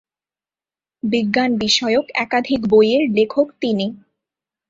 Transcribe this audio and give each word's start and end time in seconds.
বিজ্ঞান 1.03 1.51
বিষয়ক 1.57 2.05
একাধিক 2.15 2.61
বইয়ের 2.67 3.03
লেখক 3.17 3.47
তিনি। 3.61 3.87